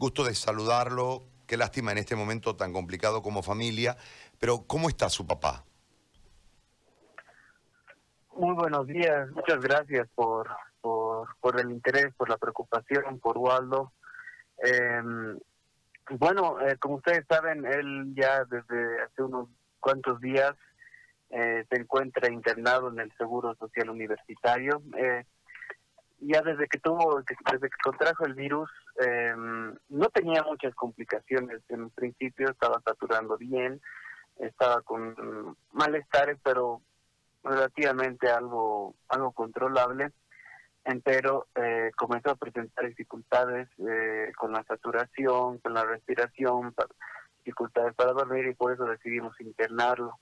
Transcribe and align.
gusto 0.00 0.24
de 0.24 0.34
saludarlo. 0.34 1.22
Qué 1.46 1.58
lástima 1.58 1.92
en 1.92 1.98
este 1.98 2.16
momento 2.16 2.56
tan 2.56 2.72
complicado 2.72 3.22
como 3.22 3.42
familia. 3.42 3.96
Pero, 4.38 4.64
¿cómo 4.66 4.88
está 4.88 5.10
su 5.10 5.26
papá? 5.26 5.62
Muy 8.34 8.54
buenos 8.54 8.86
días. 8.86 9.30
Muchas 9.32 9.60
gracias 9.60 10.08
por, 10.14 10.48
por, 10.80 11.60
el 11.60 11.70
interés, 11.70 12.14
por 12.16 12.30
la 12.30 12.38
preocupación, 12.38 13.20
por 13.20 13.36
Waldo. 13.36 13.92
Em, 14.56 15.38
bueno, 16.18 16.58
eh, 16.62 16.76
como 16.78 16.96
ustedes 16.96 17.26
saben, 17.28 17.66
él 17.66 18.14
ya 18.14 18.44
desde 18.44 19.02
hace 19.02 19.22
unos 19.22 19.48
cuantos 19.80 20.18
días 20.20 20.54
eh, 21.28 21.66
se 21.68 21.78
encuentra 21.78 22.32
internado 22.32 22.88
en 22.88 23.00
el 23.00 23.12
Seguro 23.18 23.54
Social 23.56 23.90
Universitario. 23.90 24.82
Eh, 24.96 25.24
ya 26.20 26.42
desde 26.42 26.68
que 26.68 26.78
tuvo, 26.78 27.22
desde 27.22 27.68
que 27.68 27.76
contrajo 27.82 28.26
el 28.26 28.34
virus, 28.34 28.70
em, 29.00 29.74
no 30.00 30.08
tenía 30.08 30.42
muchas 30.42 30.74
complicaciones. 30.74 31.60
En 31.68 31.90
principio 31.90 32.50
estaba 32.50 32.80
saturando 32.82 33.36
bien, 33.36 33.80
estaba 34.38 34.80
con 34.80 35.56
malestares, 35.72 36.38
pero 36.42 36.80
relativamente 37.44 38.30
algo, 38.30 38.94
algo 39.08 39.32
controlable. 39.32 40.10
Pero 41.04 41.46
eh, 41.54 41.90
comenzó 41.94 42.30
a 42.30 42.36
presentar 42.36 42.88
dificultades 42.88 43.68
eh, 43.78 44.32
con 44.36 44.52
la 44.52 44.64
saturación, 44.64 45.58
con 45.58 45.74
la 45.74 45.84
respiración, 45.84 46.74
dificultades 47.44 47.94
para 47.94 48.12
dormir 48.12 48.46
y 48.46 48.54
por 48.54 48.72
eso 48.72 48.84
decidimos 48.86 49.38
internarlo. 49.40 50.18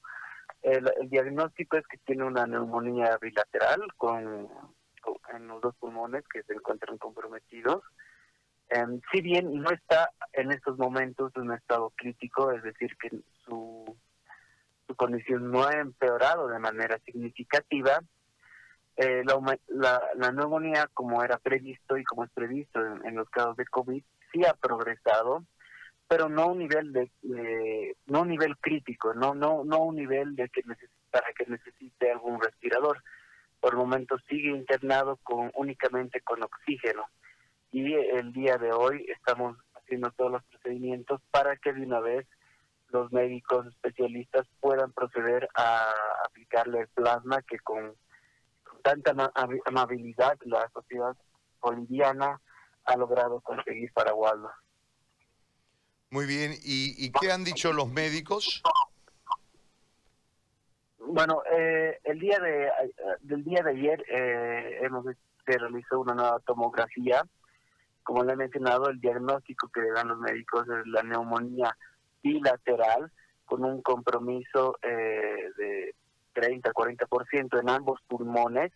El, 0.60 0.90
el 1.00 1.08
diagnóstico 1.08 1.76
es 1.76 1.86
que 1.86 1.98
tiene 1.98 2.24
una 2.24 2.46
neumonía 2.46 3.16
bilateral 3.18 3.80
con 3.96 4.48
en 5.32 5.46
los 5.46 5.60
dos 5.60 5.74
pulmones 5.76 6.24
que 6.28 6.42
se 6.42 6.52
encuentran 6.52 6.98
comprometidos. 6.98 7.84
Em, 8.70 9.00
si 9.10 9.22
bien 9.22 9.62
no 9.62 9.70
está 9.70 10.10
en 10.32 10.52
estos 10.52 10.76
momentos 10.76 11.32
en 11.36 11.42
un 11.42 11.54
estado 11.54 11.90
crítico, 11.96 12.52
es 12.52 12.62
decir, 12.62 12.96
que 12.98 13.10
su, 13.44 13.96
su 14.86 14.94
condición 14.94 15.50
no 15.50 15.64
ha 15.64 15.72
empeorado 15.72 16.48
de 16.48 16.58
manera 16.58 16.98
significativa, 17.04 18.00
eh, 18.96 19.22
la, 19.24 20.02
la, 20.16 20.32
neumonía, 20.32 20.88
como 20.92 21.22
era 21.22 21.38
previsto 21.38 21.96
y 21.96 22.04
como 22.04 22.24
es 22.24 22.30
previsto 22.32 22.80
en, 23.04 23.14
los 23.14 23.30
casos 23.30 23.56
de 23.56 23.64
COVID, 23.66 24.02
sí 24.32 24.44
ha 24.44 24.54
progresado, 24.54 25.44
pero 26.08 26.28
no 26.28 26.42
a 26.42 26.46
un 26.46 26.58
nivel 26.58 26.92
de, 26.92 27.10
no 28.06 28.22
un 28.22 28.28
nivel 28.28 28.56
crítico, 28.58 29.14
no 29.14 29.34
no 29.34 29.62
no 29.64 29.84
un 29.84 29.96
nivel 29.96 30.34
de 30.34 30.48
que 30.48 30.62
para 31.10 31.32
que 31.32 31.46
necesite 31.46 32.10
algún 32.10 32.40
respirador. 32.40 33.02
Por 33.60 33.72
el 33.72 33.78
momento 33.78 34.18
sigue 34.28 34.50
internado 34.50 35.16
con 35.22 35.52
únicamente 35.54 36.20
con 36.20 36.42
oxígeno 36.42 37.06
y 37.70 37.94
el 37.94 38.32
día 38.32 38.56
de 38.56 38.72
hoy 38.72 39.04
estamos 39.08 39.56
haciendo 39.74 40.10
todos 40.12 40.32
los 40.32 40.44
procedimientos 40.44 41.20
para 41.30 41.56
que 41.56 41.72
de 41.72 41.82
una 41.82 42.00
vez 42.00 42.26
los 42.88 43.12
médicos 43.12 43.66
especialistas 43.66 44.46
puedan 44.60 44.92
proceder 44.92 45.48
a 45.54 45.92
aplicarle 46.26 46.80
el 46.80 46.88
plasma 46.88 47.42
que 47.42 47.58
con, 47.58 47.94
tanta 48.82 49.14
amabilidad 49.66 50.38
la 50.44 50.68
sociedad 50.72 51.16
boliviana 51.60 52.40
ha 52.84 52.96
logrado 52.96 53.40
conseguir 53.40 53.92
para 53.92 54.14
Waldo. 54.14 54.50
Muy 56.10 56.26
bien, 56.26 56.52
¿y, 56.62 56.94
y 57.04 57.12
qué 57.12 57.30
han 57.30 57.44
dicho 57.44 57.72
los 57.72 57.88
médicos? 57.90 58.62
Bueno, 60.98 61.42
eh, 61.50 61.98
el 62.04 62.18
día 62.18 62.38
de 62.38 62.70
del 63.20 63.44
día 63.44 63.62
de 63.62 63.70
ayer 63.70 64.04
eh, 64.08 64.78
hemos 64.82 65.04
se 65.46 65.58
realizó 65.58 66.00
una 66.00 66.14
nueva 66.14 66.38
tomografía. 66.40 67.22
Como 68.08 68.24
le 68.24 68.32
he 68.32 68.36
mencionado, 68.36 68.88
el 68.88 69.02
diagnóstico 69.02 69.68
que 69.68 69.82
le 69.82 69.90
dan 69.90 70.08
los 70.08 70.18
médicos 70.18 70.66
es 70.66 70.86
la 70.86 71.02
neumonía 71.02 71.76
bilateral 72.22 73.12
con 73.44 73.66
un 73.66 73.82
compromiso 73.82 74.78
eh, 74.80 75.50
de 75.58 75.94
30-40% 76.34 77.60
en 77.60 77.68
ambos 77.68 78.00
pulmones. 78.08 78.72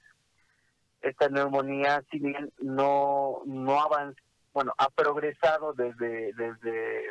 Esta 1.01 1.31
neumonía, 1.31 2.05
si 2.11 2.19
bien 2.19 2.53
no 2.59 3.41
no 3.47 3.81
avanza, 3.81 4.21
bueno, 4.53 4.75
ha 4.77 4.91
progresado 4.91 5.73
desde 5.73 6.35
desde 6.35 7.11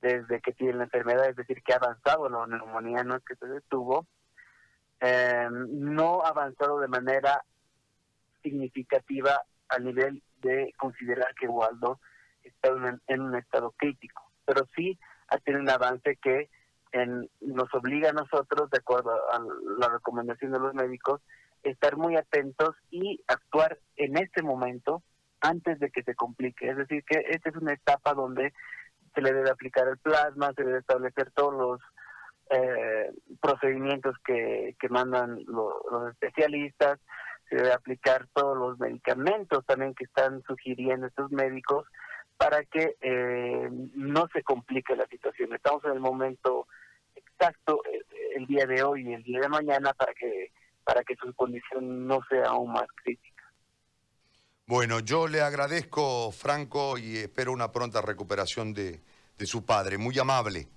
desde 0.00 0.40
que 0.40 0.54
tiene 0.54 0.72
la 0.72 0.84
enfermedad, 0.84 1.28
es 1.28 1.36
decir, 1.36 1.62
que 1.62 1.72
ha 1.72 1.76
avanzado 1.76 2.28
la 2.28 2.48
neumonía, 2.48 3.04
no 3.04 3.14
es 3.14 3.22
que 3.22 3.36
se 3.36 3.46
detuvo, 3.46 4.08
eh, 4.98 5.46
no 5.52 6.24
ha 6.24 6.30
avanzado 6.30 6.80
de 6.80 6.88
manera 6.88 7.44
significativa 8.42 9.40
a 9.68 9.78
nivel 9.78 10.22
de 10.40 10.72
considerar 10.76 11.34
que 11.34 11.48
Waldo 11.48 12.00
está 12.42 12.70
en, 13.08 13.20
un 13.20 13.34
estado 13.36 13.72
crítico, 13.76 14.30
pero 14.44 14.66
sí 14.76 14.98
ha 15.28 15.38
tenido 15.38 15.62
un 15.62 15.70
avance 15.70 16.16
que 16.16 16.48
nos 17.40 17.74
obliga 17.74 18.10
a 18.10 18.14
nosotros, 18.14 18.70
de 18.70 18.78
acuerdo 18.78 19.10
a 19.10 19.40
la 19.78 19.88
recomendación 19.88 20.52
de 20.52 20.60
los 20.60 20.72
médicos, 20.72 21.20
estar 21.62 21.96
muy 21.96 22.16
atentos 22.16 22.74
y 22.90 23.20
actuar 23.26 23.78
en 23.96 24.16
este 24.16 24.42
momento 24.42 25.02
antes 25.40 25.78
de 25.78 25.90
que 25.90 26.02
se 26.04 26.14
complique. 26.14 26.70
Es 26.70 26.76
decir, 26.76 27.04
que 27.04 27.22
esta 27.28 27.50
es 27.50 27.56
una 27.56 27.74
etapa 27.74 28.14
donde 28.14 28.54
se 29.14 29.20
le 29.20 29.32
debe 29.32 29.50
aplicar 29.50 29.88
el 29.88 29.98
plasma, 29.98 30.52
se 30.54 30.64
debe 30.64 30.78
establecer 30.78 31.30
todos 31.32 31.54
los 31.54 31.80
eh, 32.50 33.12
procedimientos 33.40 34.14
que, 34.24 34.76
que 34.78 34.88
mandan 34.88 35.38
los 35.46 36.10
especialistas, 36.12 36.98
se 37.48 37.56
debe 37.56 37.72
aplicar 37.72 38.26
todos 38.32 38.56
los 38.56 38.78
medicamentos 38.78 39.64
también 39.66 39.94
que 39.94 40.04
están 40.04 40.42
sugiriendo 40.42 41.06
estos 41.06 41.30
médicos 41.30 41.86
para 42.36 42.64
que 42.64 42.96
eh, 43.00 43.68
no 43.94 44.28
se 44.32 44.42
complique 44.42 44.94
la 44.94 45.06
situación. 45.06 45.54
Estamos 45.54 45.84
en 45.84 45.92
el 45.92 46.00
momento 46.00 46.66
exacto 47.14 47.80
eh, 47.90 48.02
el 48.36 48.46
día 48.46 48.66
de 48.66 48.82
hoy 48.82 49.08
y 49.08 49.14
el 49.14 49.22
día 49.22 49.40
de 49.40 49.48
mañana 49.48 49.92
para 49.94 50.12
que 50.14 50.52
para 50.84 51.02
que 51.02 51.16
su 51.16 51.34
condición 51.34 52.06
no 52.06 52.20
sea 52.30 52.44
aún 52.50 52.72
más 52.72 52.86
crítica. 53.02 53.42
Bueno, 54.68 55.00
yo 55.00 55.26
le 55.26 55.40
agradezco, 55.40 56.30
Franco, 56.30 56.96
y 56.96 57.18
espero 57.18 57.52
una 57.52 57.72
pronta 57.72 58.02
recuperación 58.02 58.72
de, 58.72 59.00
su 59.44 59.64
padre. 59.64 59.98
Muy 59.98 60.16
amable. 60.18 60.68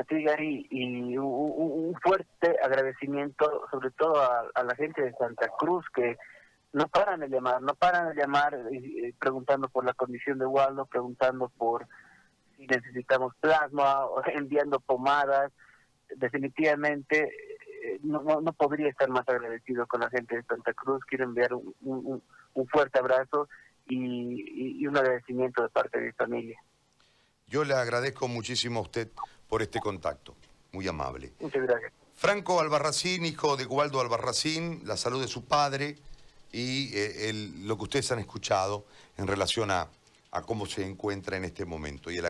A 0.00 0.04
ti, 0.04 0.22
Gary, 0.22 0.66
y 0.70 1.18
un, 1.18 1.94
fuerte 2.02 2.56
agradecimiento 2.62 3.66
sobre 3.70 3.90
todo 3.90 4.14
a, 4.22 4.62
la 4.62 4.74
gente 4.74 5.02
de 5.02 5.12
Santa 5.12 5.48
Cruz 5.58 5.84
que 5.94 6.16
no 6.72 6.86
paran 6.88 7.20
de 7.20 7.28
llamar, 7.28 7.60
no 7.60 7.74
paran 7.74 8.08
de 8.08 8.20
llamar 8.20 8.56
preguntando 9.18 9.68
por 9.68 9.84
la 9.84 9.92
condición 9.92 10.38
de 10.38 10.46
Waldo, 10.46 10.86
preguntando 10.86 11.48
por 11.50 11.86
si 12.56 12.66
necesitamos 12.66 13.34
plasma, 13.40 14.06
enviando 14.34 14.80
pomadas. 14.80 15.52
Definitivamente 16.16 17.30
eh, 17.82 18.00
no, 18.02 18.22
no, 18.22 18.52
podría 18.52 18.88
estar 18.88 19.08
más 19.08 19.28
agradecido 19.28 19.86
con 19.86 20.00
la 20.00 20.10
gente 20.10 20.36
de 20.36 20.42
Santa 20.44 20.72
Cruz. 20.72 21.04
Quiero 21.04 21.24
enviar 21.24 21.52
un, 21.52 22.22
un 22.54 22.66
fuerte 22.68 22.98
abrazo 22.98 23.48
y, 23.90 24.86
un 24.86 24.96
agradecimiento 24.96 25.62
de 25.62 25.68
parte 25.68 25.98
de 25.98 26.06
mi 26.06 26.12
familia. 26.12 26.58
Yo 27.46 27.64
le 27.64 27.74
agradezco 27.74 28.28
muchísimo 28.28 28.80
a 28.80 28.82
usted 28.82 29.08
por 29.50 29.60
este 29.62 29.80
contacto, 29.80 30.34
muy 30.72 30.88
amable. 30.88 31.32
Muchas 31.40 31.62
gracias. 31.64 31.92
Franco 32.14 32.60
Albarracín, 32.60 33.26
hijo 33.26 33.56
de 33.56 33.64
Gualdo 33.64 34.00
Albarracín, 34.00 34.80
la 34.84 34.96
salud 34.96 35.20
de 35.20 35.28
su 35.28 35.44
padre 35.44 35.98
y 36.52 36.90
eh, 36.94 37.32
lo 37.62 37.76
que 37.76 37.82
ustedes 37.82 38.12
han 38.12 38.20
escuchado 38.20 38.86
en 39.16 39.26
relación 39.26 39.70
a, 39.70 39.88
a 40.30 40.42
cómo 40.42 40.66
se 40.66 40.86
encuentra 40.86 41.36
en 41.36 41.44
este 41.44 41.64
momento. 41.64 42.10
Y 42.10 42.18